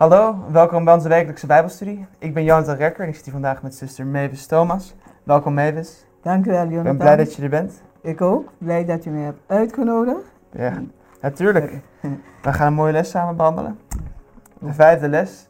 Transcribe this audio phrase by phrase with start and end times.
[0.00, 2.06] Hallo, welkom bij onze wekelijkse Bijbelstudie.
[2.18, 4.94] Ik ben Jonathan Rekker en ik zit hier vandaag met zuster Mavis Thomas.
[5.22, 6.06] Welkom Mavis.
[6.22, 6.78] Dank u wel, Jonathan.
[6.78, 7.82] Ik ben blij dat je er bent.
[8.00, 8.52] Ik ook.
[8.58, 10.24] Blij dat je me hebt uitgenodigd.
[10.52, 10.82] Ja,
[11.20, 11.80] natuurlijk.
[12.42, 13.78] We gaan een mooie les samen behandelen.
[14.58, 15.48] De vijfde les.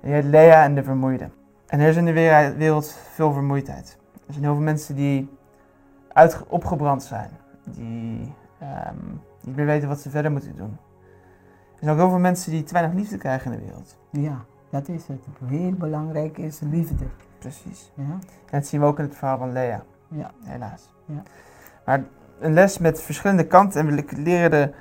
[0.00, 1.28] Die heet Lea en de vermoeide.
[1.66, 3.98] En er is in de wereld veel vermoeidheid.
[4.26, 5.30] Er zijn heel veel mensen die
[6.12, 7.30] uit, opgebrand zijn.
[7.64, 8.96] Die ehm,
[9.40, 10.78] niet meer weten wat ze verder moeten doen.
[11.80, 13.96] Er zijn ook heel veel mensen die te weinig liefde krijgen in de wereld.
[14.10, 15.26] Ja, dat is het.
[15.44, 17.04] Heel belangrijk is liefde.
[17.38, 17.92] Precies.
[17.94, 18.02] Ja?
[18.04, 19.82] En dat zien we ook in het verhaal van Lea.
[20.08, 20.30] Ja.
[20.44, 20.90] Helaas.
[21.04, 21.22] Ja.
[21.84, 22.02] Maar
[22.40, 23.80] een les met verschillende kanten.
[23.80, 24.72] En we leren de,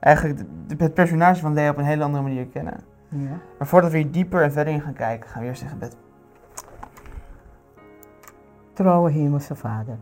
[0.00, 2.74] eigenlijk de- het personage van Lea op een hele andere manier kennen.
[3.08, 3.38] Ja.
[3.58, 5.96] Maar voordat we hier dieper en verder in gaan kijken, gaan we eerst in gebed.
[8.72, 9.96] Trouwe Hemelse Vader.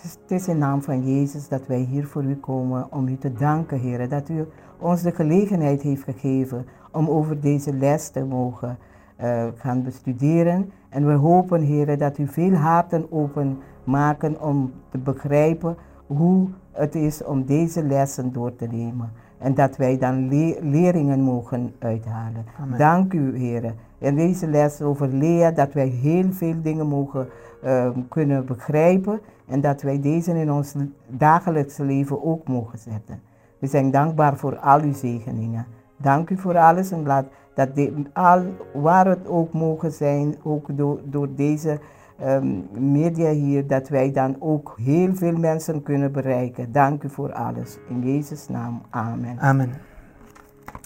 [0.00, 3.32] Het is- in naam van Jezus dat wij hier voor u komen om u te
[3.32, 4.08] danken, Heer.
[4.08, 4.44] Dat u
[4.78, 8.78] ons de gelegenheid heeft gegeven om over deze les te mogen
[9.16, 10.70] eh, gaan bestuderen.
[10.88, 15.76] En we hopen, Heer, dat u veel harten openmaken om te begrijpen
[16.06, 19.10] hoe het is om deze lessen door te nemen.
[19.38, 22.44] En dat wij dan le- leringen mogen uithalen.
[22.60, 22.78] Amen.
[22.78, 23.74] Dank u, Heer.
[23.98, 27.28] In deze les over Lea, dat wij heel veel dingen mogen
[27.62, 29.20] eh, kunnen begrijpen.
[29.50, 30.74] En dat wij deze in ons
[31.06, 33.20] dagelijkse leven ook mogen zetten.
[33.58, 35.66] We zijn dankbaar voor al uw zegeningen.
[35.96, 37.68] Dank u voor alles en laat dat
[38.12, 38.42] al,
[38.74, 41.80] waar het ook mogen zijn, ook door, door deze
[42.18, 42.58] ehm,
[42.92, 46.72] media hier, dat wij dan ook heel veel mensen kunnen bereiken.
[46.72, 47.78] Dank u voor alles.
[47.88, 49.38] In Jezus' naam, amen.
[49.38, 49.72] Amen.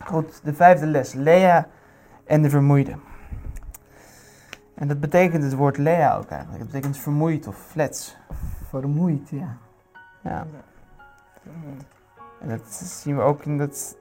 [0.05, 1.13] Goed, de vijfde les.
[1.13, 1.67] Lea
[2.25, 2.95] en de vermoeide.
[4.75, 6.63] En dat betekent het woord Lea ook eigenlijk.
[6.63, 8.17] Het betekent vermoeid of flats.
[8.81, 9.57] Vermoeid, ja.
[10.23, 10.47] Ja.
[12.41, 13.97] En dat zien we ook in dat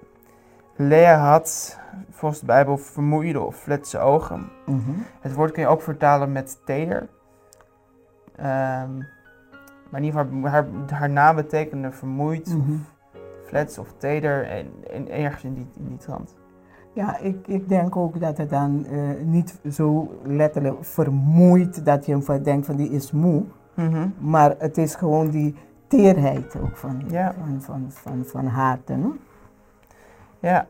[0.76, 4.50] Lea had, volgens de Bijbel, vermoeide of fletse ogen.
[4.66, 4.92] Mhm.
[5.22, 7.08] Het woord kun je ook vertalen met teder.
[8.36, 8.98] Ehm,
[9.90, 12.72] maar in ieder geval, haar, haar naam betekende vermoeid, Mhm.
[13.46, 14.46] flats of teder.
[14.46, 16.36] En, en ergens in die, in die trant.
[16.94, 22.18] Ja, ik, ik denk ook dat het dan eh, niet zo letterlijk vermoeid dat je
[22.20, 23.44] hem denkt van die is moe.
[24.18, 25.56] Maar het is gewoon die
[25.88, 27.34] teerheid ook van, Ja.
[27.40, 28.94] van, van, van, van harte.
[28.94, 29.08] hè?
[30.40, 30.68] Ja.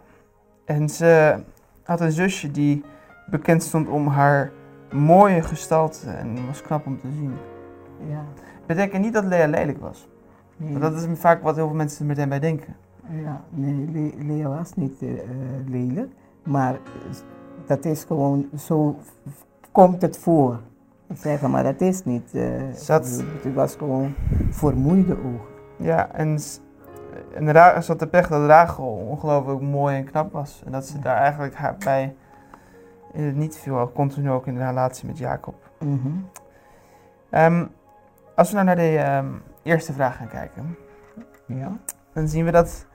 [0.66, 1.36] En ze
[1.84, 2.84] had een zusje die
[3.30, 4.52] bekend stond om haar
[4.92, 6.10] mooie gestalte.
[6.10, 7.34] En was knap om te zien.
[8.10, 8.24] Ja.
[8.66, 10.08] Betekent niet dat Lea lelijk was.
[10.58, 12.76] Nee, dat is vaak wat heel veel mensen er meteen bij denken.
[13.24, 15.10] ja, nee Le- Lea was niet eh,
[15.68, 16.12] lelijk.
[16.44, 16.78] Maar
[17.66, 18.96] dat is gewoon, zo
[19.72, 20.60] komt het voor.
[21.10, 22.34] Ik zeg maar, dat is niet.
[22.36, 24.14] eh Zat- Het was gewoon
[24.50, 25.52] vermoeide ogen.
[25.78, 26.38] Ja, en,
[27.52, 30.62] Ra- ze had de pech dat Rachel ongelooflijk mooi en knap was.
[30.66, 32.16] En dat ze daar eigenlijk haar bij
[33.14, 35.56] in het niet viel, continu ook in de relatie met Jacob.
[35.80, 36.08] Mhm.
[37.30, 37.66] Ehm,
[38.36, 39.28] als we nou naar de ehm,
[39.64, 40.76] eerste vraag gaan kijken,
[41.46, 41.72] Ja.
[42.14, 42.86] dan zien we dat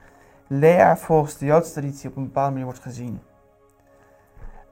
[0.47, 3.19] Lea volgens de Joodse traditie op een bepaalde manier wordt gezien.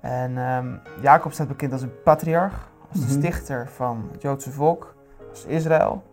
[0.02, 0.68] En ehm,
[1.02, 3.18] Jacob staat bekend als een patriarch, als de Mhm.
[3.18, 4.96] stichter van het Joodse volk,
[5.30, 6.04] als Israël.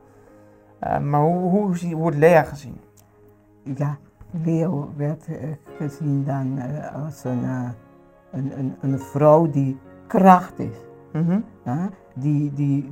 [0.79, 2.81] Ehm, maar hoe, hoe, wordt Lea gezien?
[3.63, 3.97] Ja,
[4.31, 5.35] Leo werd eh,
[5.79, 7.69] gezien dan eh, als een, eh,
[8.33, 10.77] een, een, een vrouw die kracht is,
[11.63, 12.91] hè, die, die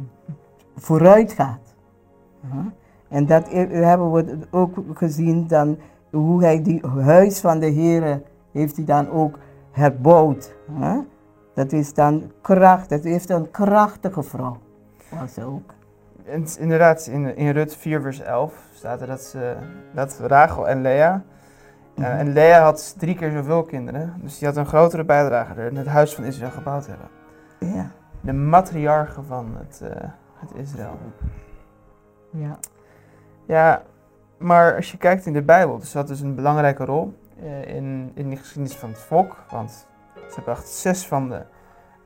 [0.76, 1.74] vooruit gaat.
[3.08, 5.78] En dat hebben we ook gezien dan
[6.10, 8.22] hoe hij die huis van de Heer
[8.52, 9.38] heeft hij dan ook
[9.70, 10.54] herbouwd.
[10.72, 10.98] hè.
[11.54, 14.58] Dat is dan kracht, dat heeft een krachtige vrouw.
[15.10, 15.74] Was ook.
[16.24, 19.56] En inderdaad, in, in Rut 4 vers 11 staat er dat, ze,
[19.94, 21.22] dat Rachel en Lea...
[21.94, 22.04] Mhm.
[22.04, 25.76] eh, en Lea had drie keer zoveel kinderen, dus die had een grotere bijdrage in
[25.76, 27.08] het huis van Israël gebouwd hebben.
[27.58, 27.90] Ja,
[28.20, 30.98] De matriarche van het, eh, het Israël.
[32.30, 32.58] ja.
[33.46, 33.82] Ja,
[34.38, 38.10] maar als je kijkt in de Bijbel, dus dat is een belangrijke rol eh, in,
[38.14, 39.36] in de geschiedenis van het volk.
[39.50, 39.86] Want
[40.32, 41.42] ze bracht zes van de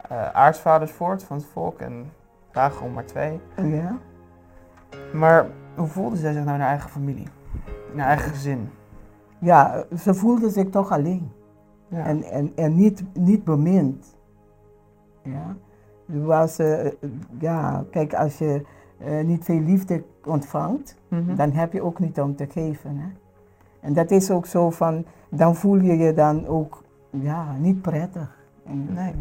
[0.09, 2.13] eh, aartsvaders voort van het volk en
[2.51, 3.41] Rachel maar twee.
[3.57, 3.99] ja.
[5.13, 7.27] Maar hoe voelde zij zich nou in haar eigen familie?
[7.93, 8.71] In haar eigen gezin?
[9.39, 11.33] Ja, ze voelde zich toch alleen.
[11.89, 12.05] Ja.
[12.05, 14.17] En, en, en niet, niet bemind.
[15.23, 15.57] Ja.
[16.07, 16.93] Was, eh,
[17.39, 18.67] ja, kijk, als je
[19.25, 21.35] niet veel liefde ontvangt, Mhm.
[21.35, 22.97] dan heb je ook niet om te geven.
[22.97, 23.09] Hè?
[23.81, 26.83] En dat is ook zo van, dan voel je je dan ook
[27.21, 28.37] ja, niet prettig.
[28.65, 29.15] Nee.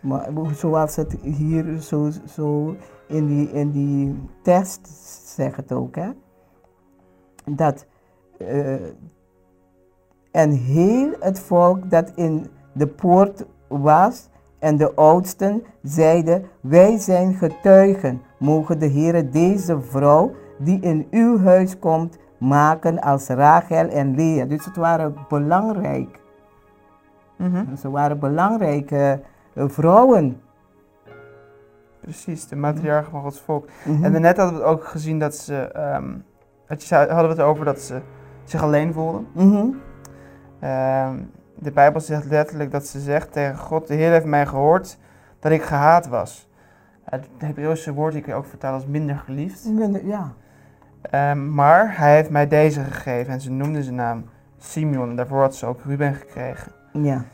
[0.00, 2.76] Maar zoals het hier zo, zo
[3.08, 4.88] in, die, in die test
[5.24, 6.10] zegt het ook, hè?
[7.44, 7.86] dat
[8.38, 8.74] eh,
[10.30, 14.28] en heel het volk dat in de poort was.
[14.58, 18.22] En de oudsten zeiden, wij zijn getuigen.
[18.38, 24.44] Mogen de Heer deze vrouw die in uw huis komt maken als Rachel en Lea.
[24.44, 26.20] Dus het waren belangrijk.
[27.36, 27.76] Mhm.
[27.76, 29.20] Ze waren belangrijke
[29.54, 30.40] eh, vrouwen.
[32.00, 33.68] Precies, de matriarch van Gods volk.
[33.84, 34.04] Mhm.
[34.04, 36.14] En daarnet hadden we ook gezien dat ze, ehm,
[36.88, 38.00] hadden we het over dat ze
[38.44, 39.26] zich alleen voelden.
[39.32, 39.66] Mhm.
[40.60, 41.16] Ehm,
[41.54, 44.98] de Bijbel zegt letterlijk dat ze zegt tegen God, de Heer heeft mij gehoord
[45.38, 46.48] dat ik gehaat was.
[47.04, 49.64] Het Hebreeuwse woord je ook vertalen als minder geliefd.
[49.64, 50.32] Minder- Ja.
[51.00, 54.24] Ehm, maar hij heeft mij deze gegeven en ze noemde zijn naam
[54.58, 55.08] Simeon.
[55.08, 56.72] En daarvoor had ze ook Ruben gekregen.
[57.02, 57.24] Ja.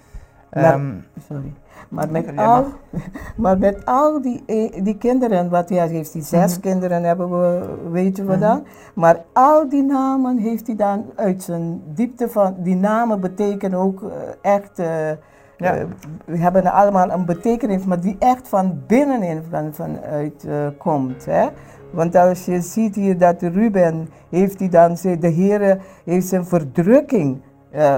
[0.50, 1.52] Ehm, Nou, Sorry.
[1.88, 2.64] Maar met, al,
[3.36, 6.60] maar met al die, eh, die kinderen, wat hij heeft, die zes Mhm.
[6.60, 8.40] kinderen hebben we, weten we Mhm.
[8.40, 8.64] dan.
[8.94, 14.02] Maar al die namen heeft hij dan uit zijn diepte van, die namen betekenen ook
[14.02, 14.10] eh,
[14.54, 15.08] echt, eh,
[15.56, 15.86] Ja.
[16.24, 20.46] we hebben allemaal een betekenis, maar die echt van binnenin van, vanuit
[20.78, 21.24] komt.
[21.26, 21.46] Hè?
[21.92, 26.44] Want als je ziet hier dat Ruben, heeft hij dan, ze- de Heer heeft zijn
[26.44, 27.40] verdrukking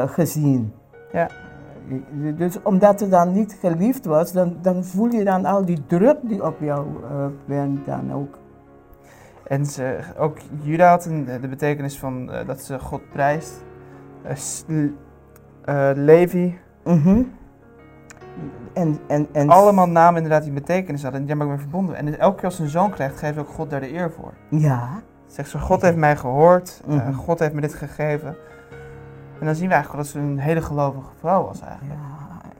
[0.06, 0.72] gezien.
[1.12, 1.28] Ja.
[2.36, 6.16] Dus omdat ze dan niet geliefd was, dan, dan voel je dan al die druk
[6.22, 6.86] die op jou
[7.46, 8.38] bent dan ook.
[9.46, 13.64] En ze, ook Juda had een, de betekenis van eh, dat ze God prijst.
[15.64, 17.22] Eh, Levi, Mhm.
[18.72, 21.20] En, en, en, allemaal namen inderdaad die betekenis hadden.
[21.20, 21.96] En die hebben ook verbonden.
[21.96, 24.32] En elke keer als ze een zoon krijgt, geeft ook God daar de eer voor.
[24.48, 24.88] Ja.
[25.26, 27.12] Zegt ze, God heeft mij gehoord, eh, Mhm.
[27.12, 28.36] God heeft me dit gegeven.
[29.42, 31.98] En dan zien we eigenlijk dat ze een hele gelovige vrouw was eigenlijk.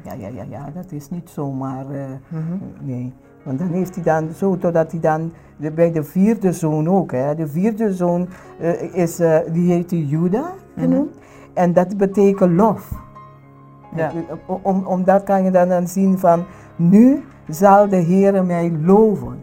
[0.03, 1.85] Ja, ja, ja, ja, dat is niet zomaar,
[2.29, 2.43] Mhm.
[2.81, 3.13] nee.
[3.45, 7.13] Want dan heeft hij dan zo, totdat hij dan, de- bij de vierde zoon ook,
[7.13, 7.35] hè.
[7.35, 8.29] De vierde zoon
[8.61, 9.17] eh, is,
[9.53, 11.17] die heet hij Juda genoemd.
[11.55, 12.91] En dat betekent lof.
[13.97, 14.11] Ja.
[14.47, 16.45] Om, om, omdat kan je dan, dan zien van,
[16.77, 19.39] nu zal de Heer mij loven.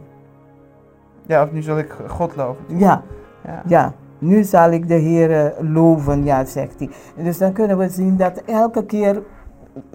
[1.26, 2.64] Ja, of nu zal ik God loven.
[2.78, 3.02] Ja,
[3.46, 3.62] Ja.
[3.66, 3.94] ja.
[4.20, 6.90] Nu zal ik de Heer loven, ja, zegt hij.
[7.16, 9.22] Dus dan kunnen we zien dat elke keer,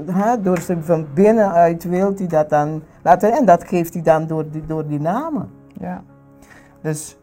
[0.07, 3.33] hè, door zijn van binnenuit wil hij dat dan laten.
[3.33, 5.51] En dat geeft hij dan door die, door die namen.
[5.73, 6.03] Ja.
[6.81, 7.17] Dus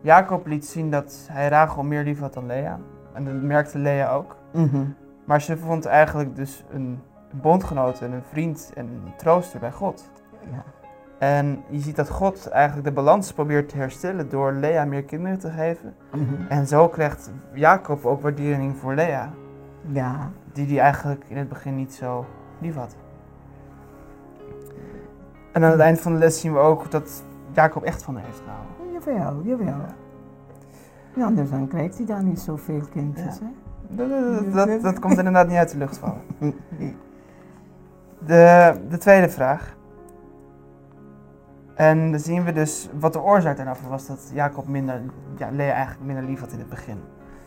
[0.00, 2.78] Jacob liet zien dat hij Rachel meer lief had dan Lea.
[3.12, 4.36] En dat merkte Lea ook.
[4.52, 4.84] Mhm.
[5.24, 6.98] Maar ze vond eigenlijk dus een
[7.30, 10.10] bondgenoot en een vriend en een trooster bij God.
[10.50, 10.64] Ja.
[11.18, 15.38] En je ziet dat God eigenlijk de balans probeert te herstellen door Lea meer kinderen
[15.38, 15.94] te geven.
[16.12, 16.24] Mhm.
[16.48, 19.30] En zo krijgt Jacob ook waardering voor Lea,
[19.86, 20.30] ja.
[20.52, 22.26] die hij eigenlijk in het begin niet zo
[22.58, 22.96] lief had.
[25.52, 28.24] En aan het eind van de les zien we ook dat Jacob echt van haar
[28.24, 28.92] heeft gehouden.
[28.92, 29.84] Jawel, jawel.
[31.14, 33.44] Ja, anders dan krijgt hij dan niet zoveel kindjes, Ja.
[33.44, 33.50] hè?
[33.88, 36.20] Dat, dat, dat, dat komt inderdaad niet uit de lucht vallen.
[38.26, 39.76] De, de tweede vraag.
[41.76, 45.00] En dan zien we dus wat de oorzaak daarvan was dat Jacob minder,
[45.36, 46.98] ja, Lea eigenlijk minder lief had in het begin.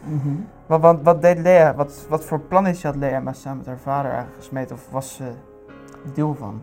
[0.03, 0.35] Mhm.
[0.65, 1.75] Wat, wat, wat deed Lea?
[1.75, 4.71] Wat, wat voor plannetje had Lea maar samen met haar vader eigenlijk gesmeed?
[4.71, 5.31] Of was ze
[6.13, 6.61] deel van?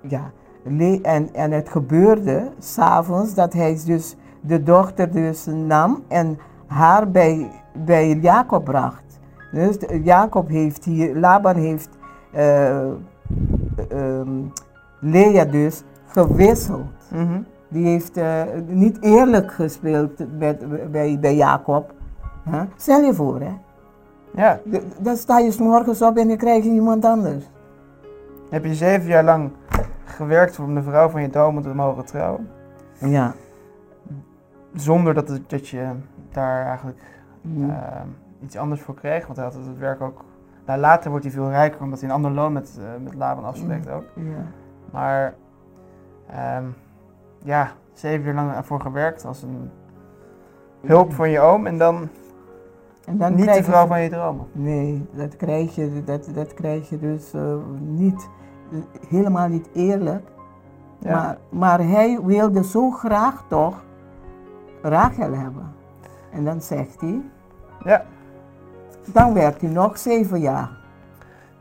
[0.00, 0.30] Ja,
[0.62, 7.10] Le- en, en het gebeurde s'avonds dat hij dus de dochter dus nam en haar
[7.10, 7.50] bij,
[7.84, 9.20] bij Jacob bracht.
[9.52, 11.88] Dus Jacob heeft hier, Laban heeft
[12.32, 12.80] eh,
[13.88, 14.30] ehm,
[15.00, 16.86] Lea dus gewisseld.
[17.10, 17.40] Mhm.
[17.68, 21.92] Die heeft eh, niet eerlijk gespeeld met, bij, bij Jacob.
[22.50, 22.60] Huh?
[22.76, 23.52] Stel je voor, hè.
[24.34, 27.44] Ja, De- Dan sta je 's morgens op en je krijgt iemand anders.
[28.50, 29.50] heb je zeven jaar lang
[30.04, 32.48] gewerkt om de vrouw van je dromen te mogen trouwen.
[32.98, 33.32] Ja.
[34.74, 35.88] Zonder dat, het, dat je
[36.32, 36.98] daar eigenlijk
[37.42, 37.70] Mm.
[37.70, 37.76] eh,
[38.42, 39.24] iets anders voor kreeg.
[39.26, 40.24] Want hij had het werk ook.
[40.66, 43.90] Nou, later wordt hij veel rijker omdat hij een ander loon met, met Laban afspreekt
[43.90, 44.04] ook.
[44.14, 44.22] ja.
[44.90, 45.34] Maar
[46.32, 46.64] ehm,
[47.42, 49.70] ja, zeven jaar lang ervoor gewerkt als een
[50.86, 52.08] hulp voor je oom en dan,
[53.04, 54.46] En dan niet de vrouw van je dromen.
[54.52, 58.28] Nee, dat krijg je, dat, dat krijg je dus eh, niet,
[59.08, 60.28] helemaal niet eerlijk.
[60.98, 61.12] Ja.
[61.12, 63.84] Maar, maar hij wilde zo graag toch
[64.82, 65.72] Rachel hebben.
[66.30, 67.20] En dan zegt hij,
[67.84, 68.04] ja,
[69.12, 70.70] dan werkt hij nog zeven jaar.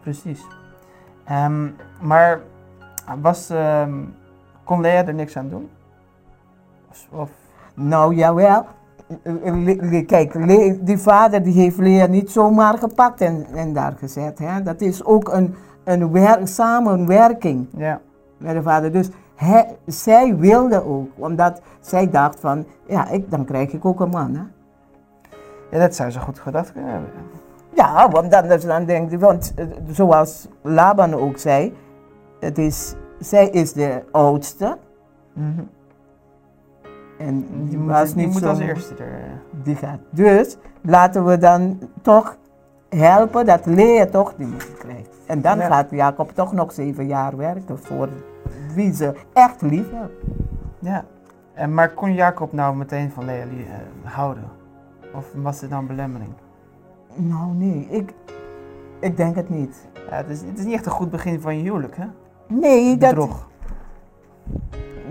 [0.02, 0.46] precies.
[1.26, 1.68] Ehm,
[2.02, 2.42] maar
[3.22, 4.04] was, ehm,
[4.70, 5.70] kon Lea er niks aan doen?
[6.90, 7.30] Of, of-
[7.74, 8.66] Nou jawel,
[9.24, 10.34] Le- Le- kijk,
[10.86, 14.40] die vader die heeft Lea niet zomaar gepakt en, en daar gezet.
[14.40, 14.64] Hè?
[14.64, 17.68] Dat is ook een, een wer- samenwerking.
[17.78, 18.00] ja,
[18.38, 18.92] met de vader.
[18.92, 24.00] Dus hij, zij wilde ook, omdat zij dacht van, ja, ik, dan krijg ik ook
[24.00, 24.36] een man.
[24.36, 24.44] Hè?
[25.72, 27.10] ja, dat zou ze goed gedacht kunnen hebben.
[27.74, 31.74] Ja, want anders dan denk want eh, zoals Laban ook zei,
[32.40, 34.78] het is, zij is de oudste.
[35.34, 35.62] Mhm.
[37.18, 39.14] En Die die moet, die moet als eerste er.
[39.14, 40.00] eh, Die gaat.
[40.10, 42.38] Dus laten we dan toch
[42.90, 45.10] helpen dat Lea toch die moet krijgt.
[45.26, 45.68] En dan Ja.
[45.68, 48.10] gaat Jacob toch nog zeven jaar werken voor
[48.76, 50.12] wie ze echt lief heeft.
[50.80, 51.06] Ja.
[51.54, 54.44] En, maar kon Jacob nou meteen van Lea eh, houden?
[55.14, 56.30] Of was dit een belemmering?
[57.16, 58.14] Nou nee, ik,
[59.00, 59.88] ik denk het niet.
[60.10, 62.06] Ja, het, is, het is niet echt een goed begin van je huwelijk, hè?
[62.50, 63.15] Nee, dat,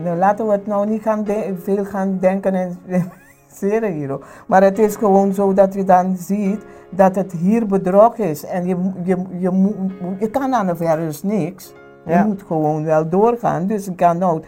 [0.05, 1.25] nou, laten we het nou niet gaan
[1.59, 2.79] veel gaan denken en
[3.59, 4.19] seren hier.
[4.47, 8.45] Maar het is gewoon zo dat je dan ziet dat het hier bedrog is.
[8.45, 11.75] En je, je, je, moet- je kan aan de verre dus niks.
[12.05, 12.25] Je Ja.
[12.25, 13.67] moet gewoon wel doorgaan.
[13.67, 14.43] Dus ik kan nou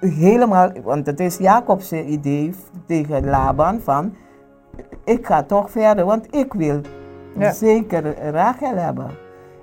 [0.00, 2.54] helemaal, want het is Jacob's idee
[2.86, 4.14] tegen Laban van,
[5.04, 6.80] ik ga toch verder, want ik wil
[7.38, 7.52] Ja.
[7.52, 9.06] zeker Rachel hebben.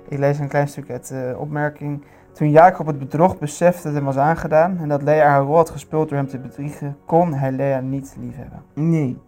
[0.08, 2.02] Ik lees een klein stuk uit de opmerking.
[2.40, 5.70] Toen Jacob het bedrog besefte dat hem was aangedaan en dat Lea haar rol had
[5.70, 8.62] gespeeld door hem te bedriegen, kon hij Lea niet liefhebben.
[8.74, 9.18] Nee.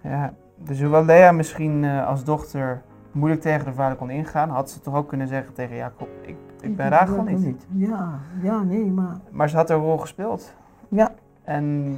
[0.00, 2.82] Ja, dus hoewel Lea misschien eh, als dochter
[3.12, 6.36] moeilijk tegen de vader kon ingaan, had ze toch ook kunnen zeggen tegen Jacob, ik,
[6.60, 7.66] ik ben Rachel niet.
[7.68, 9.16] Ja, ja, nee, maar...
[9.30, 10.54] Maar ze had haar rol gespeeld.
[10.88, 11.12] Ja.
[11.44, 11.96] En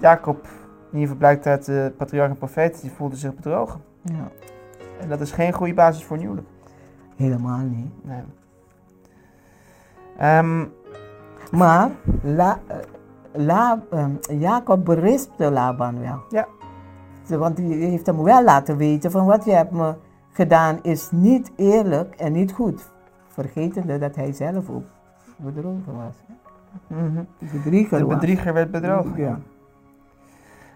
[0.00, 3.80] Jacob, in ieder geval blijkt uit de patriarch en profeet, die voelde zich bedrogen.
[4.02, 4.28] Ja,
[5.00, 6.48] En dat is geen goede basis voor een huwelijk.
[7.16, 8.04] helemaal niet.
[8.04, 8.22] Nee.
[10.20, 10.64] Ehm,
[11.50, 11.90] Maar
[12.22, 12.76] La, eh,
[13.32, 16.22] La, ehm, Jacob berispte Laban wel.
[16.28, 16.46] Ja.
[17.38, 19.94] Want hij heeft hem wel laten weten van wat je hebt me
[20.32, 22.90] gedaan is niet eerlijk en niet goed.
[23.28, 24.84] Vergetende dat hij zelf ook
[25.36, 26.14] bedrogen was.
[26.86, 27.22] mhm.
[27.38, 28.14] Bedrieger De was.
[28.14, 29.16] bedrieger werd bedrogen.
[29.16, 29.38] Ja.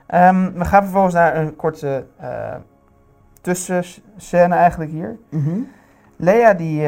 [0.07, 2.55] Ehm, we gaan vervolgens naar een korte eh
[3.41, 5.19] tussenscène eigenlijk hier.
[5.29, 5.59] Mhm.
[6.17, 6.87] Lea die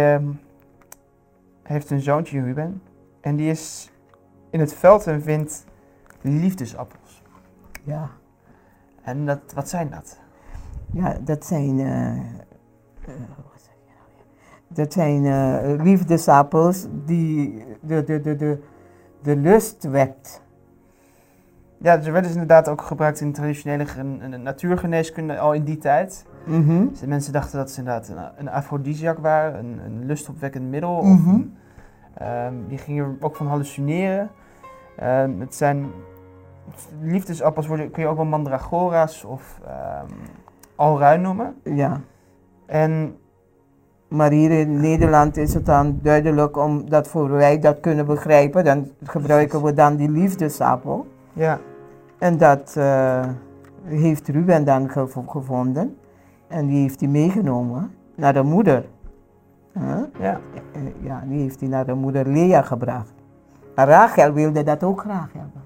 [1.67, 2.83] heeft een zoontje, Ruben.
[3.21, 3.93] En die is
[4.51, 5.65] in het veld en vindt
[6.21, 7.23] liefdesappels.
[7.83, 8.11] ja.
[9.03, 10.21] En dat, wat zijn dat?
[10.93, 11.79] Ja, dat zijn.
[11.81, 12.17] eh, eh,
[13.07, 14.07] nou weer?
[14.69, 18.63] Dat zijn eh, liefdesappels die de, de, de, de,
[19.23, 20.43] de lust wekt.
[21.79, 25.79] Ja, ze werden dus inderdaad ook gebruikt in traditionele gen- en natuurgeneeskunde al in die
[25.79, 26.27] tijd.
[26.45, 26.89] Mhm.
[26.89, 31.03] Dus de mensen dachten dat ze inderdaad een, een afrodisiac waren, een, een lustopwekkend middel.
[31.03, 31.41] Mhm.
[32.15, 34.31] ehm, die gingen ook van hallucineren.
[34.97, 35.87] Ehm, het zijn
[37.01, 40.13] liefdesappels, worden, kun je ook wel mandragora's of ehm
[40.77, 41.55] alruin noemen.
[41.63, 42.01] Ja.
[42.67, 43.17] En
[44.09, 48.91] Maar hier in Nederland is het dan duidelijk, omdat voor wij dat kunnen begrijpen, dan
[49.05, 51.07] gebruiken we dan die liefdesappel.
[51.37, 51.59] Ja,
[52.19, 53.27] En dat eh,
[53.85, 55.97] heeft Ruben dan gevo- gevonden.
[56.49, 58.85] En die heeft hij meegenomen naar de moeder.
[59.73, 59.97] Huh?
[60.21, 60.41] ja,
[61.01, 63.13] ja, die heeft hij naar de moeder Lea gebracht.
[63.75, 65.63] En Rachel wilde dat ook graag hebben.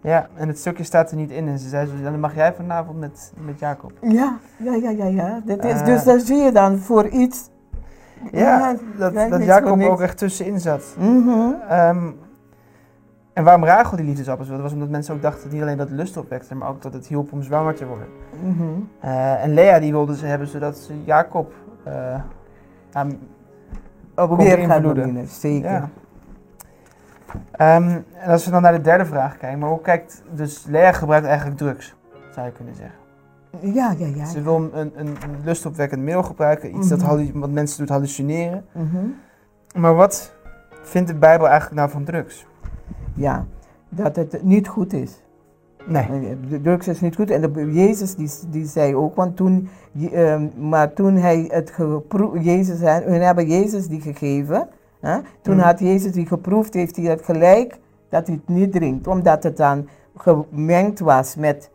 [0.00, 1.48] ja, en het stukje staat er niet in.
[1.48, 3.92] En ze zei, dan mag jij vanavond met, met Jacob.
[4.00, 5.40] Ja, ja, ja, ja, ja.
[5.44, 5.84] Dat is, Eh.
[5.86, 7.50] dus dan zie je dan voor iets.
[8.32, 10.96] Ja, dat, dat Jacob ook echt tussenin zat.
[10.98, 11.52] Mhm.
[11.68, 12.10] Ehm,
[13.38, 15.88] en waarom Rachel die liefdesappels wilde, was omdat mensen ook dachten dat niet alleen dat
[15.88, 18.06] het lust opwekte, maar ook dat het hielp om zwanger te worden.
[18.42, 18.62] Mhm.
[19.00, 21.52] Eh, en Lea die wilde ze hebben zodat ze Jacob
[21.84, 22.20] eh,
[22.92, 23.18] aan-
[24.16, 25.70] Op weer gaan bedienen, zeker.
[25.70, 25.88] ja.
[27.52, 30.92] Ehm, en als we dan naar de derde vraag kijken, maar hoe kijkt, dus Lea
[30.92, 31.94] gebruikt eigenlijk drugs,
[32.34, 32.96] zou je kunnen zeggen.
[33.74, 34.24] Ja, ja, ja.
[34.24, 37.38] Ze wil een, een, lustopwekkend middel gebruiken, iets dat Mhm.
[37.38, 38.64] wat mensen doet hallucineren.
[38.72, 39.04] Mhm.
[39.74, 40.34] Maar wat
[40.82, 42.46] vindt de Bijbel eigenlijk nou van drugs?
[43.18, 43.46] Ja,
[43.88, 45.22] dat het niet goed is.
[45.86, 46.38] Nee.
[46.48, 47.30] De drugs is niet goed.
[47.30, 49.68] En de, Jezus die, die zei ook, want toen,
[50.12, 54.68] ehm, maar toen hij het geproefd, Jezus, hun hebben Jezus die gegeven.
[55.00, 55.18] Hè?
[55.42, 55.64] Toen Mhm.
[55.64, 59.06] had Jezus die geproefd, heeft hij het gelijk dat hij het niet drinkt.
[59.06, 61.70] Omdat het dan gemengd was met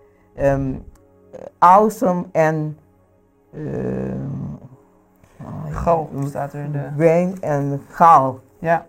[1.57, 2.77] awesome en
[5.41, 6.89] oh ja, Gal staat er in de...
[6.95, 8.39] wijn en gal.
[8.59, 8.85] Ja.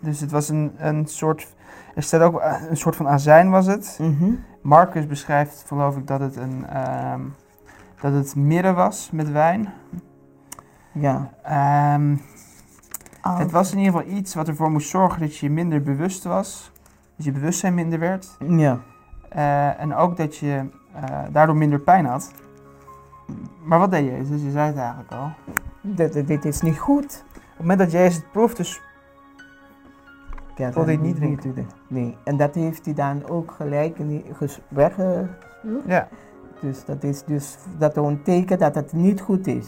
[0.00, 1.54] Dus het was een, een soort...
[1.94, 3.98] Er staat ook eh, een soort van azijn was het.
[4.00, 4.30] Mhm.
[4.62, 6.66] Marcus beschrijft, geloof ik, dat het een...
[6.66, 7.20] ehm,
[8.00, 9.72] dat het midden was met wijn.
[10.92, 11.30] Ja.
[11.42, 12.16] Ehm,
[13.24, 13.38] Oh.
[13.38, 16.72] het was in ieder geval iets wat ervoor moest zorgen dat je minder bewust was.
[17.16, 18.36] Dat je bewustzijn minder werd.
[18.48, 18.80] Ja.
[19.28, 22.32] Eh, en ook dat je eh, daardoor minder pijn had.
[23.64, 24.42] Maar wat deed Jezus?
[24.42, 25.30] Je zei het eigenlijk al.
[25.80, 27.24] Dit, dit is niet goed.
[27.34, 28.64] Op het moment dat Jezus het proefde,
[30.58, 31.28] hij dan het niet hij-
[31.88, 33.98] Nee, en dat heeft hij dan ook gelijk
[34.68, 35.26] wegge...
[35.86, 36.08] ja,
[36.60, 39.66] Dus dat is dus dat een teken dat het niet goed is.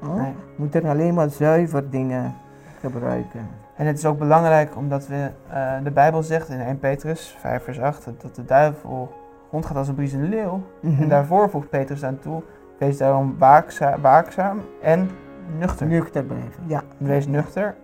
[0.00, 0.14] Huh?
[0.14, 0.32] Nee.
[0.32, 2.34] We moeten alleen maar zuiver dingen
[2.80, 3.46] gebruiken.
[3.76, 7.62] En het is ook belangrijk omdat we, eh, de Bijbel zegt in 1 Petrus 5
[7.64, 9.12] vers 8 dat de duivel
[9.50, 10.62] rondgaat als een briesende leeuw.
[10.80, 11.02] Mhm.
[11.02, 12.42] En daarvoor voegt Petrus aan toe,
[12.78, 15.10] wees daarom waakza- waakzaam en
[15.58, 15.86] nuchter.
[15.86, 16.82] Nuchter blijven, ja.
[16.98, 17.74] Wees nuchter.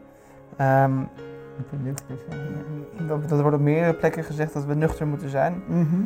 [0.56, 0.92] Ehm,
[3.06, 5.96] Dat, dat wordt op meerdere plekken gezegd dat we nuchter moeten zijn Mhm.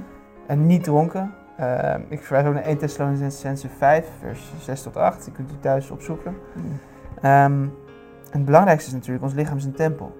[0.46, 1.34] en niet dronken.
[1.56, 5.54] Ehm, ik verwijs ook naar 1 Thessalonicense 5 vers 6 tot 8, die kunt u
[5.60, 6.34] thuis opzoeken.
[7.20, 7.70] Ehm, en
[8.30, 10.18] het belangrijkste is natuurlijk, ons lichaam is een tempel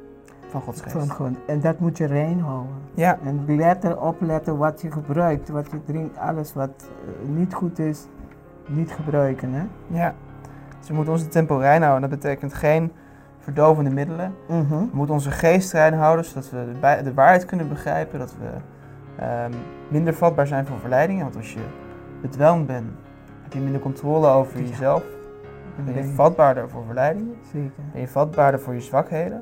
[0.49, 0.97] van Gods geest.
[0.97, 1.31] Van God.
[1.47, 2.73] En dat moet je rein houden.
[2.95, 7.79] Ja, En letten, opletten wat je gebruikt, wat je drinkt, alles wat eh, niet goed
[7.79, 8.07] is,
[8.67, 9.53] niet gebruiken.
[9.53, 9.63] Hè?
[9.87, 10.15] ja.
[10.79, 12.11] Dus we moeten onze tempel rein houden.
[12.11, 12.93] Dat betekent geen
[13.55, 14.35] verdovende middelen.
[14.49, 14.69] Mhm.
[14.69, 16.67] We moeten onze geest rein houden, zodat we
[17.03, 18.19] de, waarheid kunnen begrijpen.
[18.19, 18.49] Dat we
[19.25, 19.53] ehm,
[19.89, 21.23] minder vatbaar zijn voor verleidingen.
[21.23, 21.61] Want als je
[22.23, 22.91] bedwelmd bent,
[23.43, 24.67] heb je minder controle over Ja.
[24.69, 25.03] jezelf.
[25.77, 26.15] Dan ben je Nee.
[26.15, 27.35] vatbaarder voor verleidingen.
[27.53, 27.71] Zeker.
[27.93, 29.41] Ben je vatbaarder voor je zwakheden.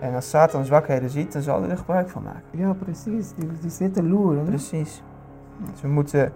[0.00, 2.42] En als Satan zwakheden ziet, dan zal hij er gebruik van maken.
[2.50, 3.32] Ja, precies.
[3.34, 4.44] Die, die zitten loeren.
[4.44, 5.02] Precies.
[5.70, 6.32] Dus we moeten.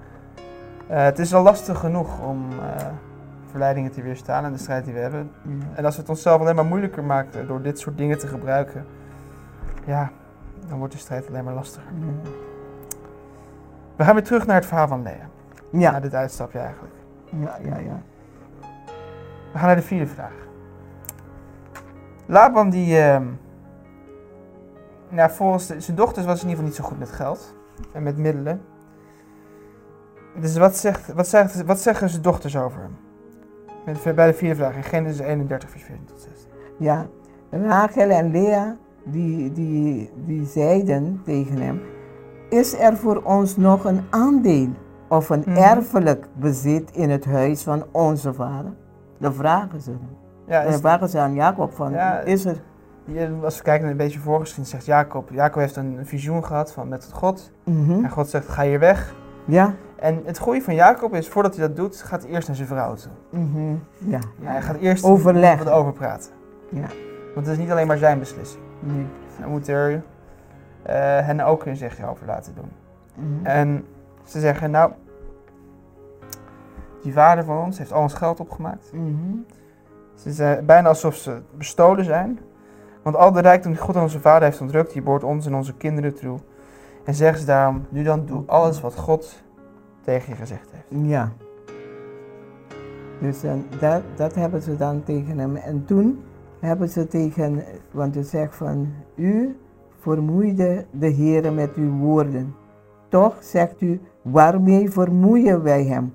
[0.86, 2.86] eh, het is al lastig genoeg om eh,
[3.50, 5.30] verleidingen te weerstaan en de strijd die we hebben.
[5.42, 5.50] Ja.
[5.74, 8.86] En als we het onszelf alleen maar moeilijker maken door dit soort dingen te gebruiken,
[9.84, 10.10] ja,
[10.68, 11.90] dan wordt de strijd alleen maar lastiger.
[12.00, 12.30] Ja.
[13.96, 15.28] We gaan weer terug naar het verhaal van Lea.
[15.70, 15.90] Ja.
[15.90, 16.94] Naar dit uitstapje eigenlijk.
[17.30, 18.00] ja, ja, ja.
[19.52, 20.32] We gaan naar de vierde vraag.
[22.26, 23.26] Laban die, ehm,
[25.08, 27.54] nou, volgens de- zijn dochters was in ieder geval niet zo goed met geld
[27.92, 28.60] en met middelen.
[30.40, 32.96] Dus wat, zegt, wat, zegt, wat zeggen zijn dochters over hem?
[34.04, 36.50] Met- Bij de vierde vraag in Genesis 31 vers 14 tot 16.
[36.78, 37.06] Ja,
[37.50, 41.80] Rachel en Lea, die, die, die zeiden tegen hem,
[42.50, 44.68] is er voor ons nog een aandeel
[45.08, 45.56] of een Mhm.
[45.56, 48.72] erfelijk bezit in het huis van onze vader?
[49.18, 50.16] Dan vragen ze hem.
[50.46, 52.56] Ja, Dan vragen ze aan Jacob van, Ja, is er...
[53.42, 56.88] als we kijken naar een beetje voorgeschiedenis, zegt Jacob, Jacob heeft een visioen gehad van
[56.88, 57.52] met God.
[57.64, 58.04] Mhm.
[58.04, 59.14] En God zegt, ga hier weg.
[59.44, 59.74] Ja?
[59.98, 62.68] En het goede van Jacob is, voordat hij dat doet, gaat hij eerst naar zijn
[62.68, 63.12] vrouw toe.
[63.30, 63.74] Mhm.
[63.98, 64.18] Ja.
[64.40, 65.64] Ja, hij gaat eerst Overleggen.
[65.64, 66.30] wat over praten.
[66.68, 66.86] Ja.
[67.34, 68.62] Want het is niet alleen maar zijn beslissing.
[68.80, 69.06] Nee.
[69.38, 70.02] Hij moet er
[70.82, 70.94] eh,
[71.26, 72.70] hen ook hun zegje over laten doen.
[73.14, 73.46] Mhm.
[73.46, 73.84] En
[74.24, 74.92] ze zeggen, nou,
[77.02, 78.92] die vader van ons heeft al ons geld opgemaakt.
[78.92, 79.36] Mhm.
[80.14, 82.38] Ze zijn bijna alsof ze bestolen zijn.
[83.02, 85.54] Want al de rijkdom die God aan onze vader heeft ontrukt, die behoort ons en
[85.54, 86.38] onze kinderen toe.
[87.04, 89.42] En zeggen ze daarom, nu dan doe alles wat God
[90.08, 91.06] tegen je gezegd heeft.
[91.06, 91.32] Ja.
[93.20, 95.56] Dus dan, dat, dat hebben ze dan tegen hem.
[95.56, 96.18] En toen
[96.60, 99.56] hebben ze tegen, want hij zegt van, u
[99.98, 102.54] vermoeide de Heer met uw woorden.
[103.08, 106.14] Toch zegt u, waarmee vermoeien wij hem?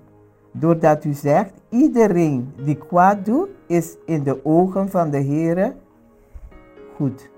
[0.51, 5.75] Doordat u zegt, iedereen die kwaad doet, is in de ogen van de Heer
[6.95, 7.29] goed.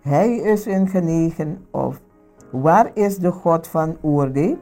[0.00, 2.00] Hij is een genegen of
[2.50, 4.56] waar is de God van oordeel?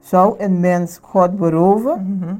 [0.00, 2.16] Zou een mens God beroven?
[2.18, 2.34] Mhm.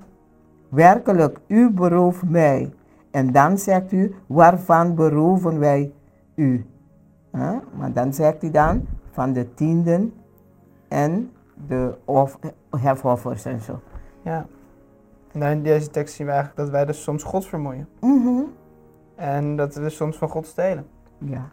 [0.68, 2.72] Werkelijk, u berooft mij.
[3.10, 5.92] En dan zegt u, waarvan beroven wij
[6.34, 6.66] u?
[7.32, 7.56] Huh?
[7.78, 10.12] Maar dan zegt hij dan, van de tienden
[10.88, 11.30] en
[11.66, 12.38] de of,
[12.76, 13.80] hefoffers en zo.
[14.22, 14.46] Ja.
[15.32, 17.88] Nou, in deze tekst zien we eigenlijk dat wij dus soms God vermoeien.
[18.00, 18.42] Mhm.
[19.14, 20.86] En dat we dus soms van God stelen.
[21.18, 21.48] Ja.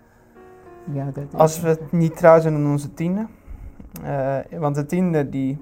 [0.92, 3.28] Ja, dat is Als we niet trouw zijn aan onze tienden.
[4.04, 5.60] eh, want de tiende die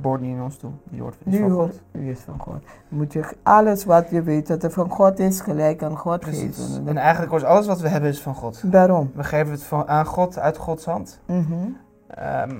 [0.00, 0.70] behoort niet in ons toe.
[0.84, 1.80] Die hoort van hoort God.
[1.92, 2.62] u is van God.
[2.88, 6.56] Moet je alles wat je weet dat er van God is, gelijk aan God Precies.
[6.56, 6.88] geven.
[6.88, 8.72] En eigenlijk is alles wat we hebben is van God.
[8.72, 9.10] Daarom.
[9.14, 11.20] We geven het van, aan God uit Gods hand.
[11.26, 11.44] Mhm.
[12.06, 12.56] Ehm,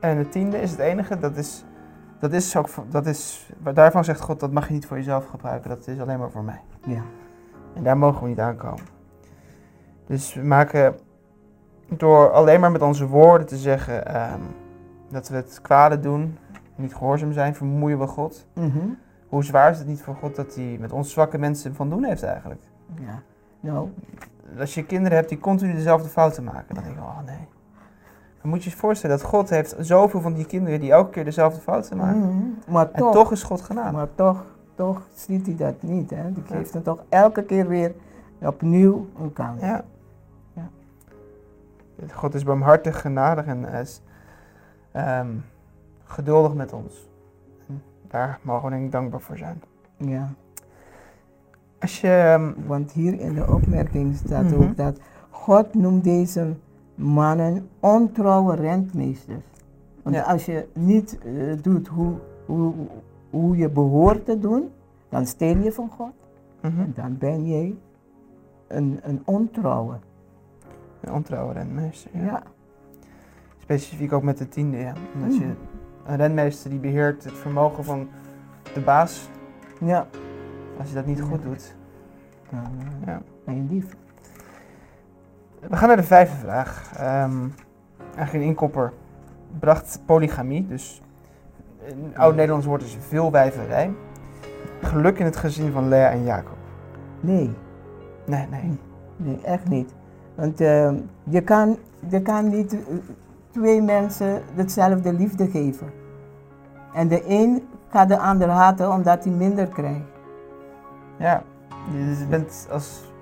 [0.00, 1.64] en het tiende is het enige, dat is,
[2.18, 5.70] dat is ook, dat is, daarvan zegt God, dat mag je niet voor jezelf gebruiken,
[5.70, 6.60] dat is alleen maar voor mij.
[6.86, 7.02] Ja.
[7.74, 8.84] En daar mogen we niet aankomen.
[10.06, 10.94] Dus we maken,
[11.88, 14.40] door alleen maar met onze woorden te zeggen ehm,
[15.12, 16.38] dat we het kwade doen,
[16.74, 18.46] niet gehoorzaam zijn, vermoeien we God.
[18.52, 18.78] Mhm.
[19.28, 22.04] Hoe zwaar is het niet voor God dat hij met ons zwakke mensen van doen
[22.04, 22.60] heeft eigenlijk?
[23.00, 23.22] Ja.
[23.60, 23.88] Nou,
[24.58, 27.48] Als je kinderen hebt die continu dezelfde fouten maken, dan denk je, oh nee.
[28.40, 31.24] Dan moet je je voorstellen dat God heeft zoveel van die kinderen die elke keer
[31.24, 32.20] dezelfde fouten maken.
[32.20, 32.72] mhm.
[32.72, 33.92] maar En toch, toch is God genadig.
[33.92, 34.44] maar toch,
[34.74, 36.10] toch ziet hij dat niet.
[36.10, 36.32] Hè?
[36.32, 37.92] Die geeft hem toch elke keer weer
[38.40, 39.60] opnieuw een kans.
[39.60, 39.84] Ja.
[40.52, 40.68] Ja.
[42.12, 44.02] God is barmhartig, genadig en is
[44.92, 45.28] ehm,
[46.04, 47.08] geduldig met ons.
[47.68, 49.62] En daar mogen we denk dankbaar voor zijn.
[49.96, 50.28] Ja.
[51.80, 54.54] Als je, ehm, Want hier in de opmerking staat Mhm.
[54.62, 55.00] ook dat
[55.30, 56.54] God noemt deze
[56.94, 59.44] mannen ontrouwe rentmeesters.
[60.02, 60.22] Want Ja.
[60.22, 62.12] als je niet eh, doet hoe
[62.46, 62.72] hoe,
[63.30, 64.70] hoe je behoort te doen,
[65.08, 66.12] dan steel je van God.
[66.60, 66.80] Mhm.
[66.80, 67.74] En dan ben jij
[68.68, 69.94] een, een ontrouwe.
[71.00, 72.10] Een ontrouwe renmeester.
[72.14, 72.22] Ja.
[72.24, 72.42] Ja.
[73.78, 74.92] Specifiek ook met de tiende, ja.
[75.14, 75.52] Omdat je Mhm.
[76.06, 78.08] een renmeester die beheert het vermogen van
[78.74, 79.28] de baas.
[79.80, 80.06] Ja.
[80.78, 81.74] Als je dat niet goed doet.
[82.50, 83.20] Dan eh, Ja.
[83.44, 83.96] ben je lief.
[85.68, 86.92] We gaan naar de vijfde vraag.
[86.96, 87.38] Ehm,
[88.14, 88.92] eigenlijk een inkopper.
[89.58, 91.02] Bracht polygamie, dus
[91.84, 93.90] in oud-Nederlands woord is veelwijverij.
[94.82, 96.56] Geluk in het gezin van Lea en Jacob.
[97.20, 97.50] Nee,
[98.26, 98.78] Nee, nee.
[99.16, 99.94] nee, echt niet.
[100.34, 100.92] Want eh,
[101.24, 101.76] je, kan,
[102.08, 102.78] je kan niet eh,
[103.52, 105.90] twee mensen hetzelfde liefde geven.
[106.94, 110.00] En de een gaat de ander haten omdat hij minder krijgt.
[111.18, 111.42] Ja,
[111.92, 113.12] je bent als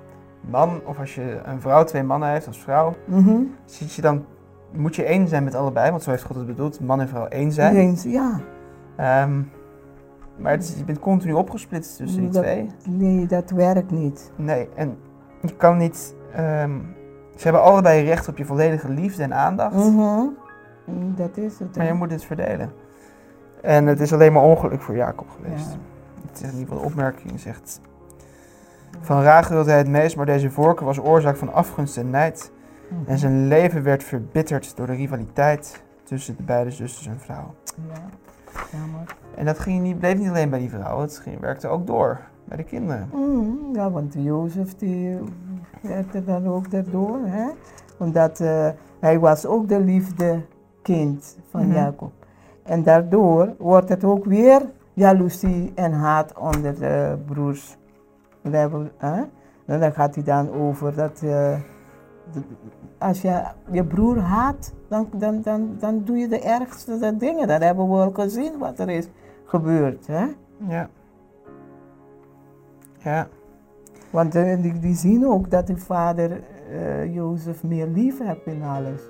[0.50, 3.36] man of als je een vrouw twee mannen heeft als vrouw, Mhm.
[3.64, 4.24] zit je dan,
[4.72, 7.26] moet je één zijn met allebei, want zo heeft God het bedoeld, man en vrouw
[7.26, 7.76] één zijn.
[7.76, 8.40] Eens, ja.
[8.96, 9.42] Ehm,
[10.36, 12.66] maar is- je bent continu opgesplitst tussen die Dat- twee.
[12.88, 14.32] Nee, dat werkt niet.
[14.36, 14.96] Nee, en
[15.42, 16.70] je kan niet, ehm,
[17.36, 20.22] ze hebben allebei recht op je volledige liefde en aandacht, Mhm.
[21.16, 21.76] Dat is het.
[21.76, 22.72] maar je moet het verdelen.
[23.62, 25.66] En het is alleen maar ongeluk voor Jacob geweest.
[25.70, 25.76] Ja.
[26.28, 27.80] Het is in ieder geval de opmerking, zegt.
[29.00, 32.52] Van Rachel wilde hij het meest, maar deze voorkeur was oorzaak van afgunst en nijd.
[32.88, 33.10] Mhm.
[33.10, 37.54] En zijn leven werd verbitterd door de rivaliteit tussen de beide zusters en vrouw.
[37.88, 38.00] Ja,
[38.78, 39.16] jammer.
[39.34, 42.20] En dat ging niet, bleef niet alleen bij die vrouw, het ging, werkte ook door
[42.44, 43.08] bij de kinderen.
[43.12, 45.18] Mhm, Ja, want Jozef die
[45.82, 47.48] werd dan ook daardoor, hè?
[47.98, 48.68] Omdat eh,
[49.00, 50.40] hij was ook de liefde
[50.82, 51.72] kind van Mhm.
[51.74, 52.12] Jacob.
[52.62, 54.62] En daardoor wordt het ook weer
[54.92, 57.76] jaloezie en haat onder de broers.
[58.40, 59.22] We hebben, hè?
[59.66, 61.56] En dan gaat hij dan over dat eh,
[62.32, 62.42] de-
[62.98, 67.48] als je je broer haat, dan, dan, dan, dan doe je de ergste dingen.
[67.48, 69.08] Dat hebben we al gezien wat er is
[69.44, 70.06] gebeurd.
[70.06, 70.24] Hè?
[70.68, 70.88] Ja.
[72.98, 73.28] Ja.
[74.10, 76.30] Want eh, die, die zien ook dat de vader
[76.70, 79.00] eh Jozef meer lief heeft in alles.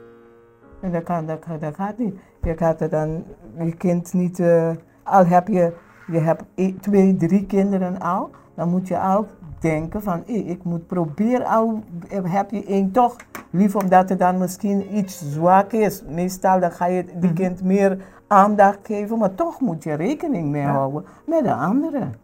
[0.80, 2.14] En dat, kan, dat, gaat niet.
[2.42, 3.24] Je gaat dan
[3.58, 4.70] je kind niet, eh,
[5.02, 5.72] al heb je,
[6.06, 9.26] je hebt e- twee, drie kinderen al, dan moet je al
[9.60, 11.82] denken van ik moet proberen al,
[12.22, 13.16] heb je één toch
[13.50, 16.02] lief omdat het dan misschien iets zwak is.
[16.08, 17.34] Meestal dan ga je die Mhm.
[17.34, 20.70] kind meer aandacht geven, maar toch moet je rekening mee Ja.
[20.72, 22.14] houden met de anderen.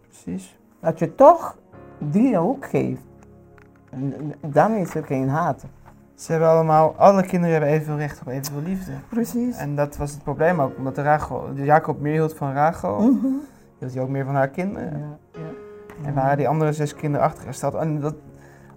[0.00, 0.58] Precies.
[0.80, 1.56] Dat je toch
[1.98, 3.02] die ook geeft.
[3.90, 5.64] En- Dan is er geen haat.
[6.14, 8.92] Ze hebben allemaal, alle kinderen hebben evenveel recht op evenveel liefde.
[9.08, 9.56] Precies.
[9.56, 13.26] En dat was het probleem ook, omdat Rachel, de Jacob meer hield van Rachel, Mhm.
[13.78, 14.98] hield hij ook meer van haar kinderen.
[14.98, 16.06] Ja, ja.
[16.08, 17.74] En waren die andere zes kinderen achtergesteld.
[17.74, 18.14] En dat,